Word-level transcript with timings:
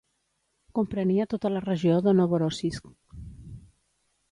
Comprenia 0.79 1.27
tota 1.33 1.51
la 1.53 1.61
regió 1.67 1.99
de 2.07 2.15
Novorossisk. 2.21 2.91